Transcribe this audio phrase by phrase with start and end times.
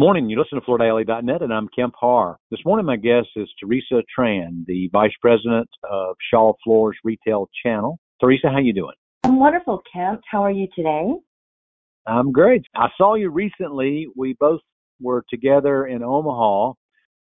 [0.00, 0.30] morning.
[0.30, 2.38] You listen to FloorDaily.net, and I'm Kemp Harr.
[2.50, 7.98] This morning, my guest is Teresa Tran, the Vice President of Shaw Floors Retail Channel.
[8.18, 8.94] Teresa, how you doing?
[9.24, 10.22] I'm wonderful, Kemp.
[10.24, 11.12] How are you today?
[12.06, 12.64] I'm great.
[12.74, 14.06] I saw you recently.
[14.16, 14.62] We both
[15.02, 16.72] were together in Omaha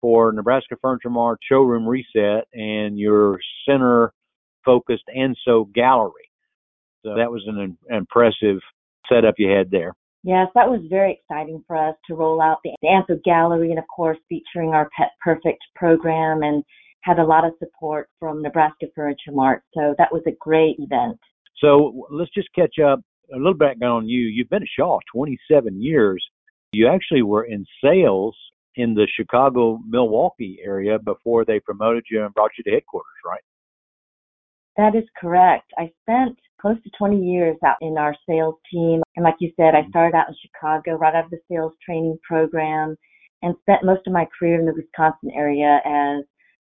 [0.00, 3.38] for Nebraska Furniture Mart showroom reset and your
[3.68, 4.12] center
[4.64, 6.28] focused Anso gallery.
[7.06, 8.58] So that was an impressive
[9.08, 9.94] setup you had there.
[10.24, 13.84] Yes, that was very exciting for us to roll out the Anso Gallery and, of
[13.94, 16.64] course, featuring our Pet Perfect program and
[17.02, 19.62] had a lot of support from Nebraska Furniture Mart.
[19.74, 21.18] So that was a great event.
[21.58, 23.00] So let's just catch up
[23.32, 24.20] a little background on you.
[24.20, 26.24] You've been at Shaw 27 years.
[26.72, 28.36] You actually were in sales
[28.74, 33.40] in the Chicago, Milwaukee area before they promoted you and brought you to headquarters, right?
[34.76, 35.72] That is correct.
[35.76, 39.02] I spent close to 20 years out in our sales team.
[39.16, 39.90] And like you said, I mm-hmm.
[39.90, 42.96] started out in Chicago right out of the sales training program
[43.42, 46.24] and spent most of my career in the Wisconsin area as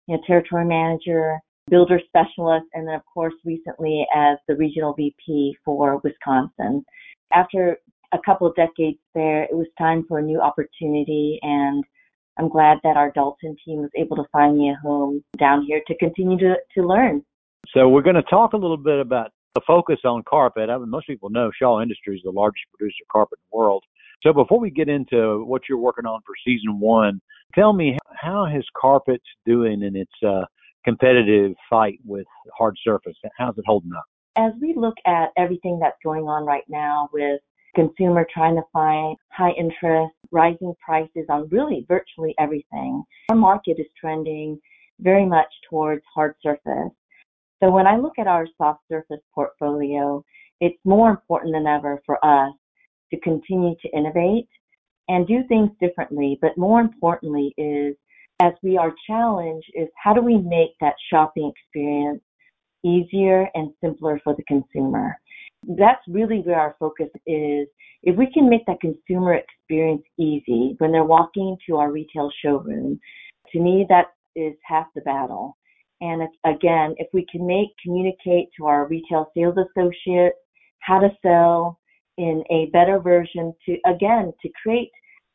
[0.07, 5.57] you know, territory manager, builder specialist, and then of course recently as the regional VP
[5.65, 6.85] for Wisconsin.
[7.33, 7.77] After
[8.13, 11.85] a couple of decades there, it was time for a new opportunity and
[12.39, 15.81] I'm glad that our Dalton team was able to find me a home down here
[15.87, 17.25] to continue to, to learn.
[17.75, 20.69] So we're going to talk a little bit about the focus on carpet.
[20.69, 23.57] I mean, most people know Shaw Industries is the largest producer of carpet in the
[23.57, 23.83] world.
[24.23, 27.23] So before we get into what you're working on for season one,
[27.55, 30.45] tell me how is carpet doing in its uh,
[30.85, 32.27] competitive fight with
[32.57, 33.17] hard surface?
[33.39, 34.05] How's it holding up?
[34.37, 37.41] As we look at everything that's going on right now with
[37.75, 43.87] consumer trying to find high interest, rising prices on really virtually everything, our market is
[43.99, 44.61] trending
[45.01, 46.93] very much towards hard surface.
[47.63, 50.23] So when I look at our soft surface portfolio,
[50.61, 52.53] it's more important than ever for us
[53.13, 54.49] to continue to innovate
[55.09, 56.39] and do things differently.
[56.41, 57.97] But more importantly is
[58.41, 62.21] as we are challenged is how do we make that shopping experience
[62.85, 65.17] easier and simpler for the consumer?
[65.67, 67.67] That's really where our focus is.
[68.03, 73.01] If we can make that consumer experience easy when they're walking into our retail showroom,
[73.53, 75.57] to me that is half the battle.
[76.01, 80.37] And again, if we can make communicate to our retail sales associates
[80.81, 81.79] how to sell
[82.19, 84.91] in a better version to again to create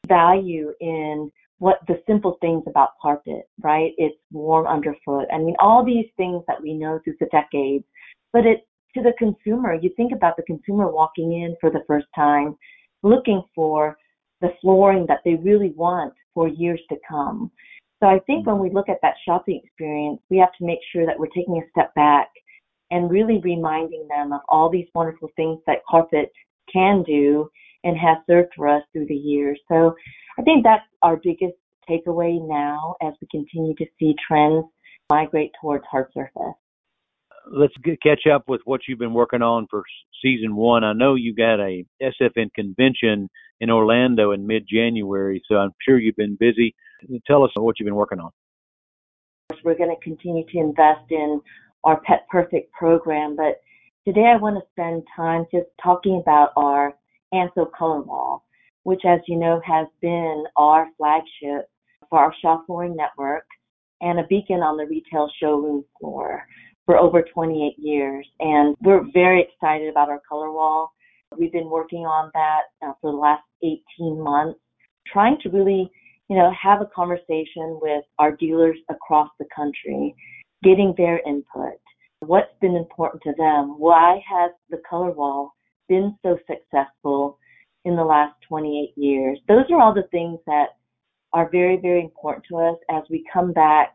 [0.08, 3.92] value in what the simple things about carpet, right?
[3.98, 5.28] It's warm underfoot.
[5.32, 7.86] I mean, all these things that we know through the decades,
[8.34, 12.08] but it to the consumer, you think about the consumer walking in for the first
[12.16, 12.58] time,
[13.04, 13.96] looking for
[14.42, 17.52] the flooring that they really want for years to come.
[18.02, 18.64] So I think when mm-hmm.
[18.64, 21.70] we look at that shopping experience, we have to make sure that we're taking a
[21.70, 22.30] step back
[22.90, 26.32] and really reminding them of all these wonderful things that carpet
[26.72, 27.50] can do
[27.84, 29.60] and has served for us through the years.
[29.72, 29.96] So
[30.38, 31.56] I think that's our biggest
[31.90, 34.66] takeaway now as we continue to see trends
[35.10, 36.56] migrate towards hard surface.
[37.52, 39.84] Let's get, catch up with what you've been working on for
[40.22, 40.84] season one.
[40.84, 43.30] I know you got a SFN convention
[43.62, 46.76] in Orlando in mid January, so I'm sure you've been busy
[47.26, 48.32] Tell us what you've been working on.
[49.64, 51.42] We're going to continue to invest in
[51.84, 53.62] our Pet Perfect program, but
[54.06, 56.94] today I want to spend time just talking about our
[57.34, 58.46] Anso Color Wall,
[58.84, 61.70] which, as you know, has been our flagship
[62.10, 63.46] for our Shaw Flooring Network
[64.02, 66.44] and a beacon on the retail showroom floor
[66.86, 68.28] for over 28 years.
[68.40, 70.94] And we're very excited about our color wall.
[71.38, 74.60] We've been working on that uh, for the last 18 months,
[75.12, 75.92] trying to really
[76.32, 80.16] you know, have a conversation with our dealers across the country,
[80.64, 81.78] getting their input.
[82.22, 83.76] What's been important to them?
[83.78, 85.54] Why has the color wall
[85.90, 87.38] been so successful
[87.84, 89.40] in the last 28 years?
[89.50, 90.68] Those are all the things that
[91.34, 93.94] are very, very important to us as we come back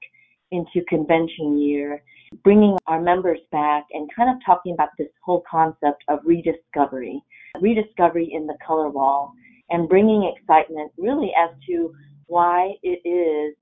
[0.51, 2.03] into convention year,
[2.43, 7.23] bringing our members back and kind of talking about this whole concept of rediscovery,
[7.61, 9.33] rediscovery in the color wall,
[9.71, 11.93] and bringing excitement really as to
[12.27, 13.57] why it is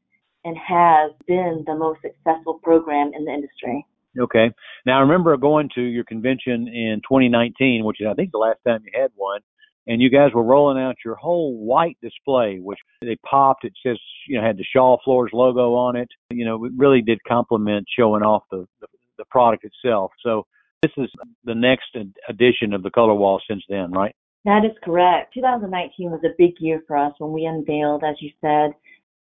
[0.45, 3.87] and has been the most successful program in the industry.
[4.19, 4.51] Okay.
[4.87, 8.59] Now, I remember going to your convention in 2019, which is, I think, the last
[8.67, 9.41] time you had one,
[9.87, 13.65] and you guys were rolling out your whole white display, which they popped.
[13.65, 13.99] It says,
[14.29, 16.09] you know, had the Shaw Floors logo on it.
[16.31, 18.87] You know, it really did complement showing off the, the,
[19.19, 20.13] the product itself.
[20.23, 20.47] So
[20.83, 21.11] this is
[21.45, 21.97] the next
[22.29, 24.15] edition of the color wall since then, right?
[24.45, 25.35] That is correct.
[25.35, 28.75] 2019 was a big year for us when we unveiled, as you said,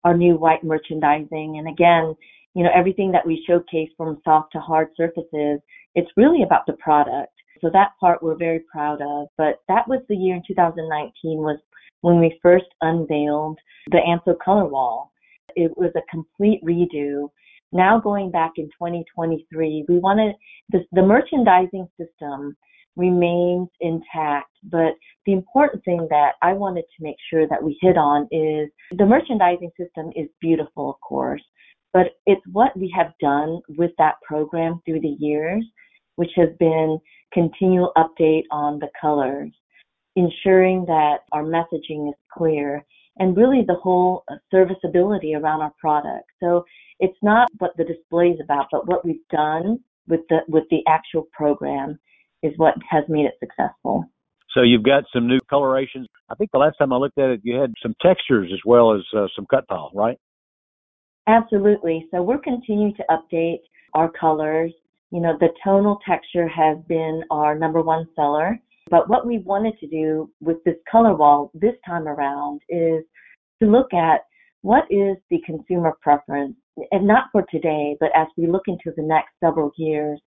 [0.04, 1.58] our new white merchandising.
[1.58, 2.16] And again,
[2.54, 5.60] you know, everything that we showcase from soft to hard surfaces,
[5.94, 7.31] it's really about the product.
[7.62, 9.28] So that part we're very proud of.
[9.38, 11.58] But that was the year in 2019 was
[12.00, 13.58] when we first unveiled
[13.90, 15.12] the Anso color wall.
[15.54, 17.28] It was a complete redo.
[17.72, 20.34] Now going back in 2023, we wanted
[20.70, 22.56] the, the merchandising system
[22.96, 24.50] remains intact.
[24.64, 24.94] But
[25.24, 28.68] the important thing that I wanted to make sure that we hit on is
[28.98, 31.42] the merchandising system is beautiful, of course,
[31.92, 35.64] but it's what we have done with that program through the years,
[36.16, 36.98] which has been
[37.32, 39.50] continual update on the colors,
[40.16, 42.84] ensuring that our messaging is clear,
[43.18, 46.24] and really the whole serviceability around our product.
[46.40, 46.64] So
[47.00, 49.78] it's not what the display is about, but what we've done
[50.08, 51.98] with the with the actual program
[52.42, 54.04] is what has made it successful.
[54.54, 56.06] So you've got some new colorations.
[56.30, 58.94] I think the last time I looked at it, you had some textures as well
[58.94, 60.18] as uh, some cut pile, right?
[61.26, 62.06] Absolutely.
[62.10, 63.60] So we're continuing to update
[63.94, 64.72] our colors.
[65.12, 68.58] You know, the tonal texture has been our number one seller.
[68.90, 73.04] But what we wanted to do with this color wall this time around is
[73.62, 74.22] to look at
[74.62, 76.56] what is the consumer preference,
[76.92, 80.20] and not for today, but as we look into the next several years.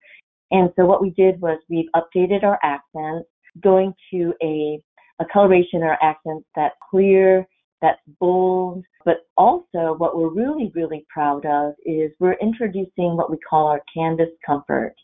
[0.52, 3.28] And so what we did was we've updated our accents,
[3.62, 4.82] going to a,
[5.20, 7.48] a coloration or accents that clear,
[7.84, 13.38] that's bold, but also what we're really, really proud of is we're introducing what we
[13.38, 14.96] call our canvas comfort.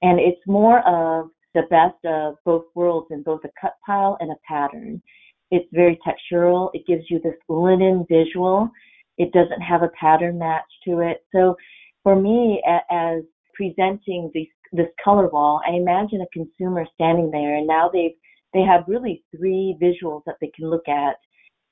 [0.00, 4.32] And it's more of the best of both worlds in both a cut pile and
[4.32, 5.02] a pattern.
[5.50, 6.70] It's very textural.
[6.72, 8.70] It gives you this linen visual.
[9.18, 11.18] It doesn't have a pattern match to it.
[11.30, 11.56] So
[12.02, 13.22] for me, as
[13.52, 14.32] presenting
[14.72, 18.16] this color wall, I imagine a consumer standing there and now they've,
[18.54, 21.16] they have really three visuals that they can look at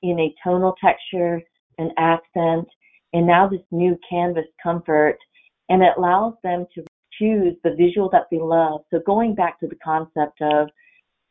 [0.03, 1.41] in a tonal texture,
[1.79, 2.67] an accent,
[3.13, 5.17] and now this new canvas comfort.
[5.69, 6.83] And it allows them to
[7.19, 8.81] choose the visual that they love.
[8.91, 10.69] So going back to the concept of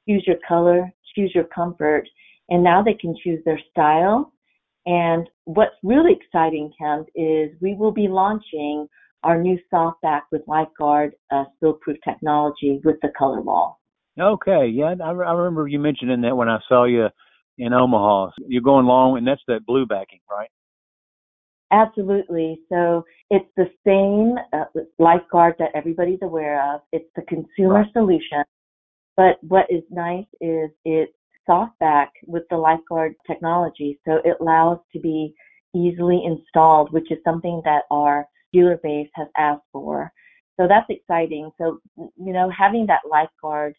[0.09, 2.09] choose your color, choose your comfort,
[2.49, 4.33] and now they can choose their style.
[4.87, 8.89] And what's really exciting, Kemp, is we will be launching
[9.23, 13.81] our new softback with LifeGuard uh, spill-proof technology with the color wall.
[14.21, 17.07] Okay, yeah, I, I remember you mentioning that when I saw you
[17.59, 18.31] in Omaha.
[18.47, 20.49] You're going long, and that's that blue backing, right?
[21.73, 22.61] Absolutely.
[22.69, 24.67] So it's the same uh,
[25.01, 26.83] LifeGuard that everybody's aware of.
[26.93, 27.93] It's the consumer right.
[27.95, 28.45] solution.
[29.17, 31.13] But what is nice is it's
[31.49, 33.99] softback with the LifeGuard technology.
[34.07, 35.35] So it allows to be
[35.75, 40.13] easily installed, which is something that our dealer base has asked for.
[40.61, 41.51] So that's exciting.
[41.59, 43.73] So, you know, having that LifeGuard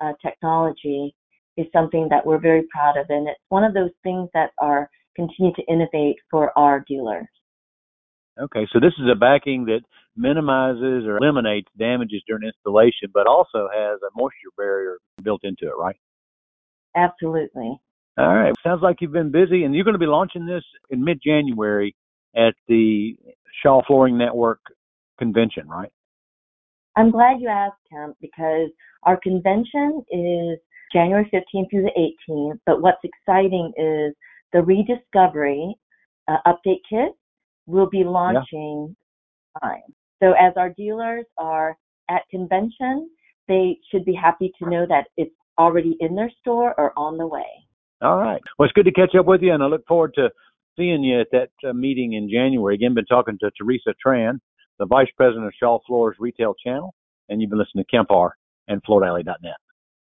[0.00, 1.14] uh, technology
[1.58, 3.06] is something that we're very proud of.
[3.10, 7.26] And it's one of those things that are continue to innovate for our dealers.
[8.40, 9.80] Okay, so this is a backing that
[10.16, 15.76] minimizes or eliminates damages during installation, but also has a moisture barrier built into it,
[15.76, 15.96] right?
[16.96, 17.80] Absolutely.
[18.16, 18.54] All right.
[18.62, 21.96] Sounds like you've been busy, and you're going to be launching this in mid January
[22.36, 23.16] at the
[23.62, 24.60] Shaw Flooring Network
[25.18, 25.90] convention, right?
[26.96, 28.70] I'm glad you asked, Kemp, because
[29.04, 30.58] our convention is
[30.92, 32.58] January 15th through the 18th.
[32.66, 34.14] But what's exciting is
[34.52, 35.74] the rediscovery
[36.28, 37.12] uh, update kit
[37.66, 38.94] will be launching
[39.62, 39.68] yeah.
[39.68, 39.82] time.
[40.22, 41.76] So as our dealers are
[42.10, 43.10] at convention,
[43.46, 47.26] they should be happy to know that it's already in their store or on the
[47.26, 47.46] way.
[48.00, 48.40] All right.
[48.58, 50.30] Well, it's good to catch up with you, and I look forward to
[50.76, 52.74] seeing you at that uh, meeting in January.
[52.74, 54.38] Again, been talking to Teresa Tran,
[54.78, 56.94] the Vice President of Shaw Floors Retail Channel,
[57.28, 58.36] and you've been listening to Kemp Harr
[58.68, 59.56] and FloorDaily.net.